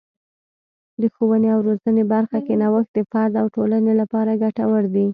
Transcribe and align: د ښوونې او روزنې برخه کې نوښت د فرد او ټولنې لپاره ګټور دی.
د 1.01 1.03
ښوونې 1.15 1.49
او 1.55 1.59
روزنې 1.67 2.03
برخه 2.13 2.37
کې 2.45 2.53
نوښت 2.61 2.91
د 2.95 2.99
فرد 3.11 3.33
او 3.41 3.47
ټولنې 3.55 3.93
لپاره 4.01 4.39
ګټور 4.43 4.83
دی. 4.95 5.07